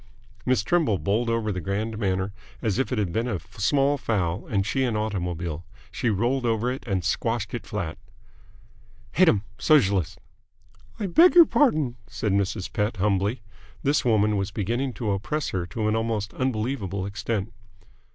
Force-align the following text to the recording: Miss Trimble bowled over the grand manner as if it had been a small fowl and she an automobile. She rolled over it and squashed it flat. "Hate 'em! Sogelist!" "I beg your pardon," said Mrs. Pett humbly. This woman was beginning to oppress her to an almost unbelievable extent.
Miss 0.47 0.63
Trimble 0.63 0.97
bowled 0.97 1.29
over 1.29 1.51
the 1.51 1.61
grand 1.61 1.99
manner 1.99 2.33
as 2.59 2.79
if 2.79 2.91
it 2.91 2.97
had 2.97 3.13
been 3.13 3.27
a 3.27 3.37
small 3.59 3.99
fowl 3.99 4.47
and 4.47 4.65
she 4.65 4.83
an 4.83 4.95
automobile. 4.97 5.63
She 5.91 6.09
rolled 6.09 6.43
over 6.43 6.71
it 6.71 6.83
and 6.87 7.05
squashed 7.05 7.53
it 7.53 7.67
flat. 7.67 7.99
"Hate 9.11 9.29
'em! 9.29 9.43
Sogelist!" 9.59 10.17
"I 10.99 11.05
beg 11.05 11.35
your 11.35 11.45
pardon," 11.45 11.97
said 12.07 12.31
Mrs. 12.33 12.73
Pett 12.73 12.97
humbly. 12.97 13.43
This 13.83 14.03
woman 14.03 14.37
was 14.37 14.49
beginning 14.49 14.93
to 14.93 15.11
oppress 15.11 15.49
her 15.49 15.67
to 15.67 15.87
an 15.87 15.95
almost 15.95 16.33
unbelievable 16.33 17.05
extent. 17.05 17.53